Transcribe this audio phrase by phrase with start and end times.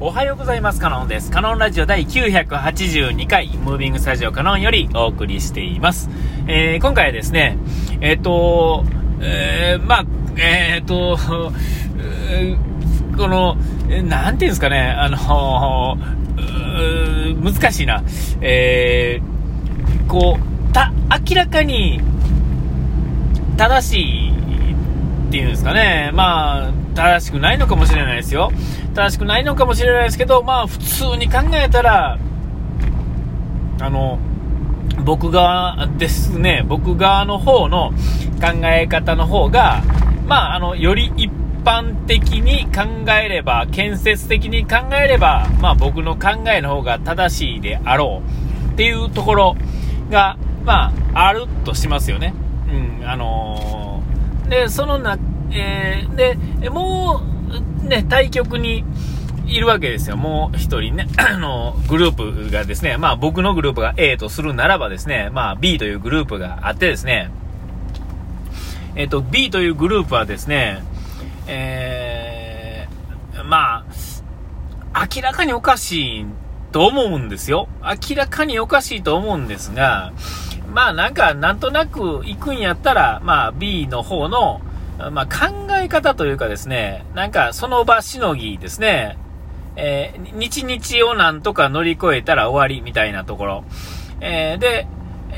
[0.00, 0.78] おはようございます。
[0.78, 1.28] カノンです。
[1.28, 6.08] カノンラジオ第982回、ムービングスタジオカノンよりお送りしています。
[6.46, 7.58] えー、今回はですね、
[8.00, 8.84] えっ、ー、と、
[9.20, 10.04] えー、まあ、
[10.36, 11.18] えっ、と、
[13.18, 13.56] この、
[14.04, 15.98] なんていうんですかね、あの、
[17.42, 18.04] 難しいな。
[18.40, 19.20] え、
[20.06, 20.92] こう、た、
[21.28, 22.00] 明らかに
[23.56, 24.32] 正しい
[25.26, 26.12] っていうんですかね。
[26.14, 28.52] まあ、正しくないのかもしれないですよ。
[28.98, 32.18] 正しくないのかもしれないですけど、まあ普通に考えたら、
[33.80, 34.18] あの、
[35.04, 37.92] 僕側ですね、僕側の方の
[38.40, 39.82] 考え方の方が、
[40.26, 41.30] まあ、あの、より一
[41.64, 48.20] 般的に考えれば、建設的に考えれば、まあ僕の考えの方が正しいであろ
[48.68, 49.56] うっていうところ
[50.10, 52.34] が、まあ、あるとしますよね。
[52.68, 55.16] うん、あのー、で、そのな、
[55.52, 57.37] えー、で、もう、
[57.82, 58.84] ね、対局に
[59.46, 60.16] いるわけですよ。
[60.16, 62.12] もう一人ね、 あの、グルー
[62.46, 67.30] プがですね、まあ僕のグループが A とするならばですね、まあ B というグループがあってですね、
[68.94, 70.82] えっ、と、B というグループはですね、
[71.46, 73.84] えー、ま
[74.92, 76.26] あ、明らかにおかしい
[76.72, 77.68] と思うんですよ。
[77.82, 80.12] 明らかにおかしいと思うんですが、
[80.72, 84.60] まあなんか、なんとなく行くんやったら、まあ B の方の、
[84.98, 89.16] まあ、考え方というかですね、なんかその場しのぎですね、
[89.76, 93.64] えー、日々をなんとか乗り越えたら終わりみたいなところ、
[94.20, 94.88] えー、で、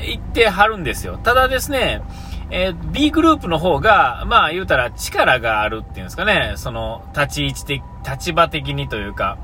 [0.03, 1.19] 行ってはるんですよ。
[1.23, 2.01] ただですね、
[2.49, 9.37] えー、B グループの方が、まあ言うたら力があるっていうんですかね、その立ち位置的、立場的にというか、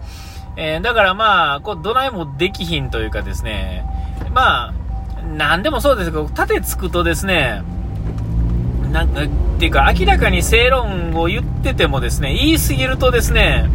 [0.57, 3.85] えー、だからまあ、こう、どないもできひんというかですね、
[4.33, 4.73] まあ、
[5.23, 7.61] なんでもそうですけど、盾つくとですね、
[9.05, 13.69] なん、っていうか、明らかに正論を言っててもですね、言い過ぎるとですね、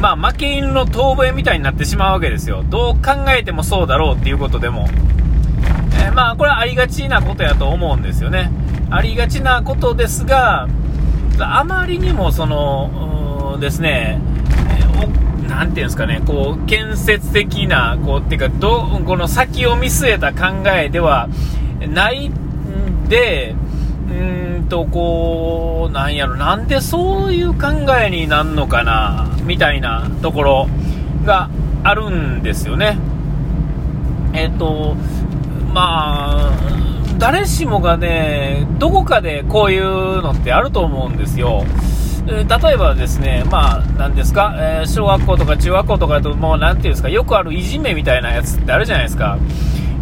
[0.00, 2.64] まあ、負け犬の遠吠えみたいになってしまうわけですよ。
[2.68, 4.88] どう考えてもそうだろうっていうことでも。
[5.92, 8.50] えー、まあ、これはありがちなことやと思うんですよね。
[8.90, 10.68] ありがちなことですが、
[11.40, 14.20] あまりにもその、ですね、
[15.48, 21.28] なんていうんですかね、こう、建設的な、こう、っていうか、ど、この先を見据えた考えでは
[21.80, 23.54] ないんで、
[24.10, 27.68] うんと、こう、なんやろ、なんでそういう考
[28.00, 30.68] えになるのかな、みたいなところ
[31.24, 31.50] が
[31.82, 32.98] あるんですよね。
[34.32, 34.94] えっ、と、
[35.72, 36.52] まあ、
[37.18, 41.64] 誰しもがね、どこかでこういうのってあると思うんですよ。
[42.26, 49.38] 例えばですね、まあ、なんですか、えー、小学校とか中学校とかだと、もう、なていうんですか、よくあるいじめみたいなやつってあるじゃないですか。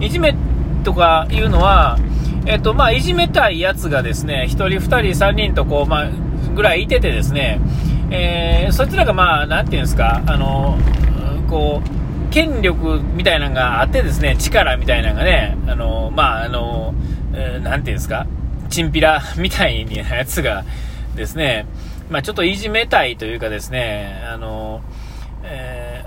[0.01, 0.35] いじめ
[0.83, 1.99] とかいうのは、
[2.47, 6.11] えっと、まあ、いじめたいやつがですね、1人、2人、3人とこう、まあ、
[6.55, 7.61] ぐらいいててですね、
[8.11, 10.79] えー、そいつらがまあ、なんていうんですか、あの、
[11.49, 16.95] こう、権力みたいなのがあってですね、力みたいなのがね、あの、まあ、あの、
[17.35, 18.27] えー、なんていうんですか、
[18.69, 20.65] チンピラみたいなやつが
[21.17, 21.67] ですね、
[22.11, 24.83] まあ、ちょっといじめたいというかですね、あの、
[25.43, 26.05] え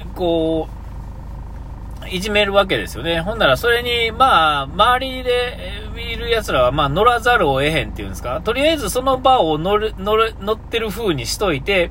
[0.00, 0.79] ー、こう、
[2.10, 3.20] いじめるわけですよね。
[3.20, 5.56] ほんなら、それに、まあ、周りで
[5.96, 8.40] いる奴らは、まあ、乗らざるを得へんっていうんですか。
[8.42, 11.90] とりあえずその場を乗る、乗る、乗ってる風にしといて、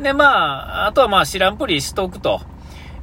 [0.00, 2.40] で、まあ、あとはまあ、知らんぷりしとくと。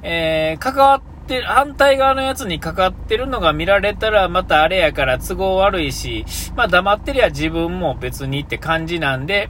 [0.03, 6.25] えー、関わってる反対側のやつにかかってるのが見られたら、またあれやから都合悪いし、
[6.55, 9.49] まあ、黙ってりゃ自分も別にって感じなんで、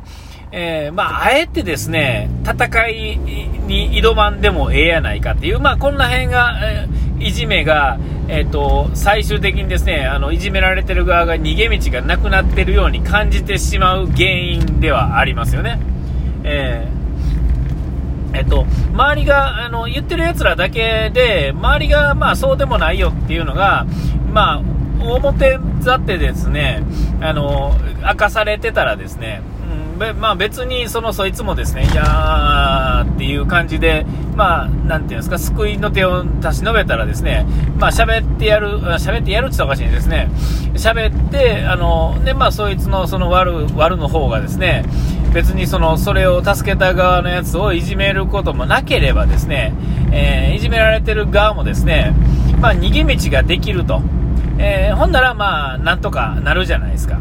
[0.56, 7.98] えー、まあ、あえてですね、戦いに挑まんでもええやないかっていう、まあ、こんな辺が、えー、いじめが、
[8.28, 15.80] えっ、ー、と、最終的にですね、あの、いじめられてる側が逃げ道がなくなってるように感じてしまう原因ではありますよね。
[16.44, 23.88] えー、えっと、周りが、あの、言ってる奴らだけで、周りが、まあ、そうでもないよっていうのが、
[24.32, 24.62] まあ、
[25.04, 26.84] 表立ってですね、
[27.22, 29.42] あの、明かされてたらですね、
[30.20, 37.46] まあ、別にそのそいつもですね、いやーっていう感じで、まあ、なんていうんですか、救いの手を差し伸べたらですね、
[37.78, 40.30] まあ、喋ってやる、喋ってやるって言ったらおかしいんですね。
[40.74, 44.84] 喋って、あの、で、まあ、そいつのその悪、悪の方がですね、
[45.34, 49.74] 別にその、それを助けた側のやつをいじめることもなければですね、
[50.12, 52.14] えー、いじめられてる側もですね、
[52.60, 54.02] まあ、逃げ道ができると。
[54.60, 57.20] えー、ほんなら、まあ、なんとかなるじゃないですか。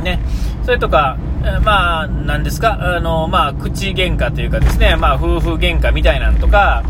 [0.00, 0.20] ね。
[0.64, 1.16] それとか、
[1.64, 6.82] まあ、なんですか、あの、まあ、口喧嘩というかですね、まあ、夫婦喧嘩みたいなんとか、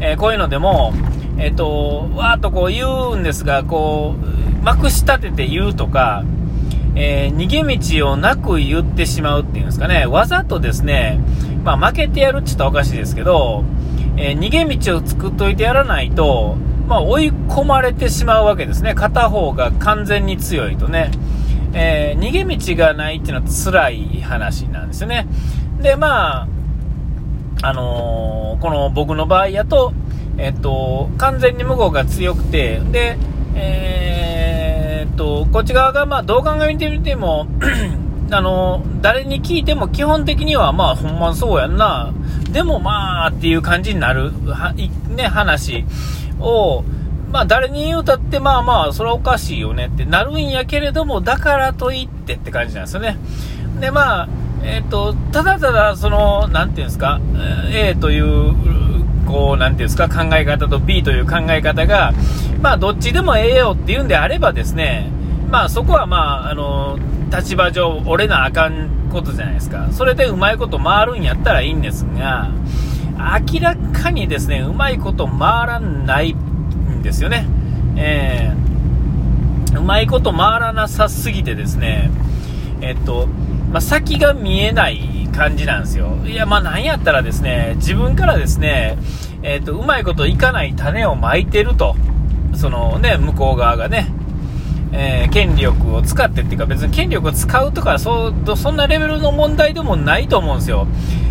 [0.00, 0.92] えー、こういうのでも、
[1.38, 6.24] えっ、ー、と、わーっとこう言うんですが、こう、まくし立てて言うとか、
[6.94, 11.20] えー、逃げ道をなく言ってしまうっていうんですかね、わざとですね、
[11.64, 13.64] まあ、負けてやるって言ったらおかしいですけど、
[14.16, 16.56] え、逃げ道を作っといてやらないと、
[16.88, 18.94] まあ、追い込まれてしまうわけですね。
[18.94, 21.10] 片方が完全に強いとね。
[21.72, 25.26] えー、逃げ道がないっていうのは辛い話なんですよね。
[25.80, 26.48] で、まあ、
[27.62, 29.92] あのー、この僕の場合やと、
[30.38, 33.18] えっと、完全に向こうが強くて、で、
[33.54, 37.48] えー、っと、こっち側が、まあ、どう考えてみても
[38.30, 42.12] あの、誰に聞いても基本的には、まあ、ほんまそうやんな。
[42.52, 45.84] でも、まあ、っていう感じになる、は、ね、話
[46.38, 46.84] を、
[47.30, 53.18] まあ、誰に言うたって、まあまあ、それはおかしいよねってなるんやけれども、だからといってって感じなんですよね。
[53.80, 54.28] で、まあ、
[54.62, 57.20] えっ、ー、と、ただただ、その、なんていうんですか、
[57.70, 58.54] A という、
[59.26, 62.12] こう、なんていうんですか、考え方と B という考え方が、
[62.62, 65.10] まあ、どっちでもええよっていうんであればですね、
[65.50, 66.98] まあ、そこはまあ、あの、
[67.30, 69.88] 立場上、折れなあかんことじゃないですか。
[69.92, 72.50] それでうまいこと回るんやったらいいんですが、
[73.18, 76.34] 明らかにですね、うまいこと回らない
[77.02, 77.46] ですよね。
[77.96, 82.10] えー、うまいこと回らなさすぎてですね、
[82.80, 83.26] えっと、
[83.70, 86.16] まあ、先が見えない感じなんですよ。
[86.26, 88.98] いや、まあ、なんやったらですね、自分からですね、
[89.42, 91.96] えっと、うまいこといかない種をまいてると、
[92.54, 94.08] そのね、向こう側がね、
[94.92, 100.86] えー、権力を使ってっていうか別に権力を使うとかそうそんなレベルの問題でもないと思うんですよ。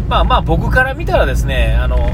[0.07, 2.11] まあまあ僕から見たらですね、あの、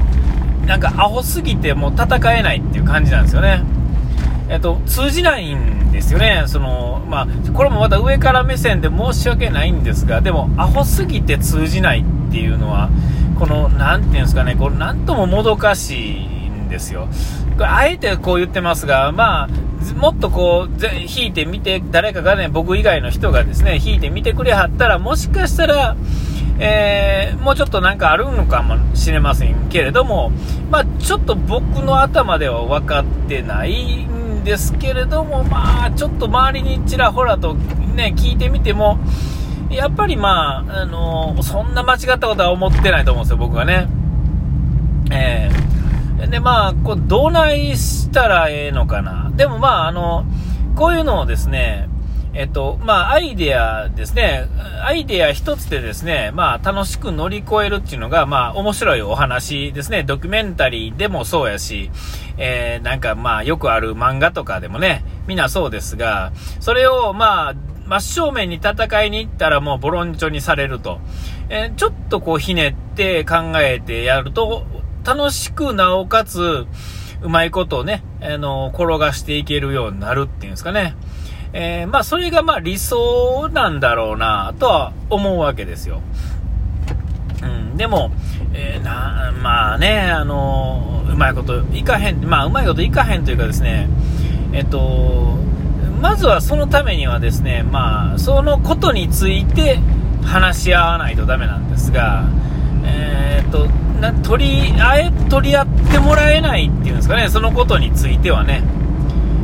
[0.65, 3.63] なんかアホすぎてもう戦えないっていう感じなんですよね。
[4.49, 6.43] えっと、通じないんですよね。
[6.47, 12.89] その、まあ、これもまた上から目線で申し訳ないんですが、でも、アホすぎて通じないっていうのは、
[13.39, 17.07] この、なんていうんですかね、これ、なんとももどかしいんですよ。
[17.57, 19.49] これ、あえてこう言ってますが、まあ、
[19.97, 25.95] もっとこう、引いてみて、誰かがね、僕以外の人がですね、引いてみてくれはったら、もしかしたら、
[26.59, 30.31] えー、もうちょっとなんかあるのかもしれませんけれども、
[30.69, 38.99] まあ、ちょっと僕の頭では分かってないんですけれども、まあ、ちょっと周りにちらほらとね、聞いてみても、
[39.69, 43.87] やっぱりまあ、あのー、そんな間違ったことは思ってないと思うんですよ、僕はね。
[45.11, 49.31] えー、で、まあ、こう、どないしたらええのかな。
[49.35, 50.25] でもまあ、あの、
[50.75, 51.89] こういうのをですね、
[52.35, 54.47] えっと、まあ、アイデアですね。
[54.83, 60.03] アイデア一つでですね、まあ、楽しく乗り越えるっていうのが、まあ、面白いお話ですね。
[60.03, 61.91] ドキュメンタリーでもそうやし、
[62.37, 70.99] えー、なんかまあ、よくある漫画とかでもね、みんなそうですが、それをまあ、真正面に戦いに行ったらもうボロンチョにされると。
[71.49, 74.65] えー、ちょっとこうひねって考えてやると、
[75.05, 76.65] 楽しくなおかつ、
[77.21, 80.95] うまいことをね、あの、転がしていけるようになるっていうんですかね。
[81.53, 86.01] えー、まあ、それがまあ理想なんだろうな、とは思うわけですよ。
[87.43, 88.11] うん、でも、
[88.53, 93.87] えー、な、まあね、あの、うまいこといかへん、まあ、うまいこといかへんというかですね、
[94.51, 95.37] えっと、
[96.01, 99.79] まずはそのためにはですね、まあ、そのことについて
[100.23, 102.25] 話し合わないとダメなんですが、
[102.83, 103.67] えー、っと、
[104.01, 108.63] な取り、あえ、取り合ってもらえないっていうんですかね、そのことについてはね。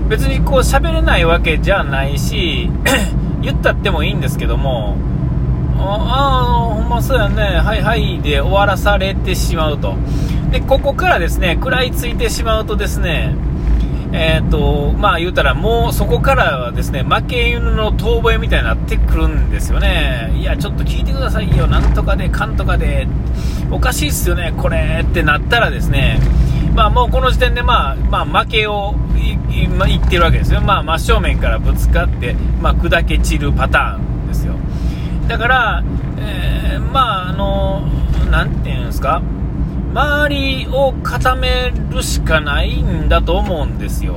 [0.10, 2.70] 別にこう喋れないわけじゃないし、
[3.42, 4.98] 言ったってもいいんですけども、
[5.78, 9.96] ああ、ほんまそうやね、はいはいで終わらされてしまうと。
[10.52, 13.36] で、ここからですね、食らいついてしまうとですね、
[14.12, 20.34] えっ、ー、と、まあ言うたらもうそこからはですね、負け犬の遠吠えみたいになってくるんですよね。
[20.36, 23.08] いや、ちょっと聞いてくださいよ、なんとかで、かんとかで、
[23.70, 26.20] おかしいっすよね、これってなったらですね、
[26.76, 28.96] まあもうこの時点でまあ、まあ負けを
[29.52, 30.62] 今言ってるわけですよ。
[30.62, 34.54] まあ真正面からぶつかって、まあ砕け散るパターンですよ。
[35.28, 35.84] だから、
[36.20, 37.88] えー、まああの、
[38.32, 39.22] なんていうんですか、
[39.94, 44.16] 周りを固めるしかないんだと思うんですよ。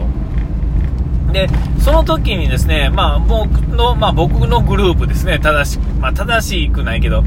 [1.32, 1.48] で、
[1.78, 7.24] その時にですね、まあ僕の、まあ僕のグループですね、正しく、まあ正しくないけど、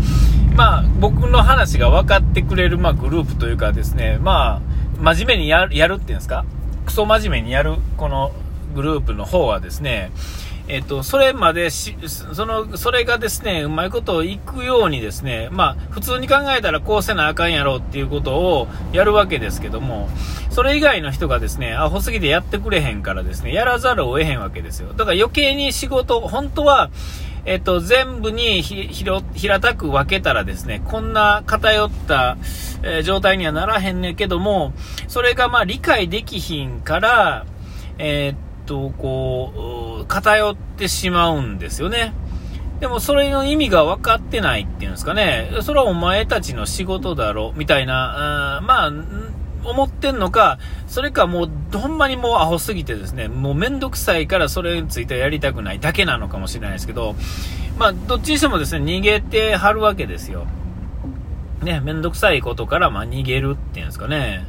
[0.56, 4.62] まあ僕の話が分かってくれる、まあグループというかですね、まあ
[5.02, 6.46] 真面目にやる、やるっていうんですか、
[6.86, 8.32] クソ真面目にやる、この
[8.74, 10.12] グループの方はですね、
[10.68, 20.10] えっと、それまでし、その、それがですね、うまいことをいくようにですね、まあ、普通に考えたらこうせなあかんやろっていうことをやるわけですけども、
[20.50, 24.94] それ以外の人がですね、アホすぎてやってくれへんからですね、やらざるを得へんわけですよ。
[24.94, 26.90] だから余計に仕事、本当は、
[27.46, 32.38] えっと、全部にひ、ひろ、平たく分けたらですね、こんな偏った、
[32.82, 34.74] えー、状態にはならへんねんけども、
[35.08, 37.46] それがまあ理解できひんから、
[38.00, 42.14] えー、っと、こう、偏ってしまうんですよね。
[42.80, 45.50] でもそれの意味が分かってないっていうんですかね。
[45.62, 48.92] それはお前たちの仕事だろ、みたいな、あまあ、
[49.66, 57.16] 思ってんのか、それかもう、ほんまにもうアホすぎてですね、もうめんどくさいからそれについてやりたくないだけなのかもしれないですけど、
[57.78, 60.46] まあ、どっちにしてもですね、逃げてはるわけですよ。
[61.62, 64.46] ね、めんどくさいことから、まあ、逃げるっていうんですかね。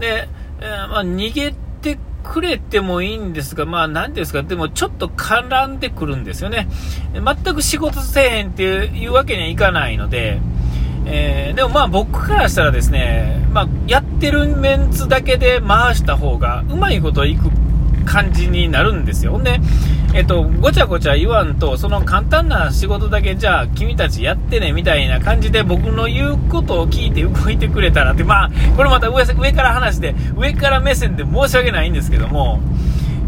[0.00, 0.28] で、
[0.60, 1.52] えー、まあ、逃げ
[1.82, 6.68] てくれてもいいんですが、まあ、なんですか、でもちょっと絡んでくるんですよね。
[7.12, 10.40] 全く仕事せえへんっていうわけにはいかないので、
[11.10, 17.50] えー、でもまあ僕からしたらですね、まあ、やってるメンツだけで回した方がうまいこといく
[18.04, 19.32] 感じになるんですよ。
[19.32, 19.58] ほんで、
[20.14, 32.60] えっと、ごちゃごちゃ言わんと、その簡単な仕事だけじゃあ君たちやってねみたいな感じで僕の言うことを聞いて動いてくれたらって、まあ、これまた上上から話して、上から目線で申し訳ないんですけども、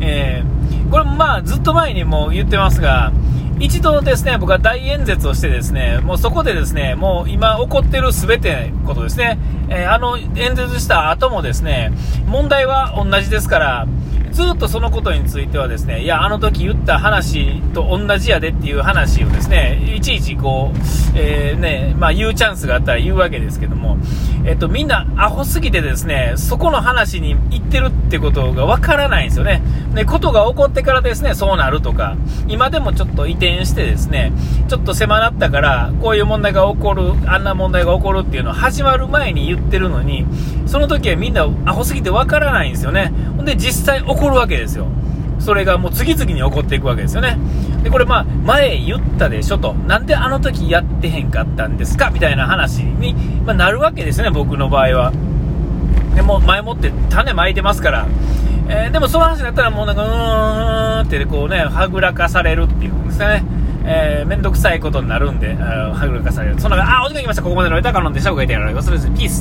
[0.00, 3.12] えー、これまあずっと前にも言ってますが、
[3.60, 9.38] 一度ですね、僕は大演説をしてですね、もうそこでですね、もう今起こってる全てことですね、
[9.68, 11.92] えー、あの演説した後もですね、
[12.26, 13.86] 問題は同じですから、
[14.30, 20.78] ずっとそのことについてはですね、いや、あの時言った話と同じやでっていう話をですね、いちいちこう、
[21.14, 23.98] えー、ね、まあ言うチャンスがあったら言うわけですけども、
[24.44, 29.62] えっと、みんなアホすぎてですね、そこの話に行ってるってことがわからないんですよね。
[29.94, 32.16] で、ことが起こってからですね、そうなるとか、
[32.48, 34.32] 今でもちょっと移転してですね、
[34.68, 40.26] ちょっと狭なったから、こういう問題が起こる、あんな問題が起こるっていうのを始まる前に言ってるのに、
[40.66, 43.12] その時はみんなアホすぎてわからないんですよね。
[43.44, 44.86] で、実際起こるわけですよ。
[45.38, 47.38] それがもう次々に起こっていくわけですよね。
[47.82, 49.72] で、これまあ、前言ったでしょと。
[49.72, 52.10] なんであの時やってへんかったんですか？
[52.10, 53.14] みたいな話に、
[53.46, 55.12] ま、なるわけですよね、僕の場合は。
[56.14, 58.06] でも、前もって種まいてますから。
[58.68, 63.42] えー、でもその話になったらもうなんか、うーんってこうね、はぐらかされるっていうんですかね。
[63.82, 66.60] えー、めんどくさいことになるんで、はぐらかされる。
[66.60, 67.42] そんな、あ、お時間来ました。
[67.42, 68.30] ここまでの歌カノンでした。
[68.30, 69.20] ご回転ありがとうございます。
[69.20, 69.38] ピース。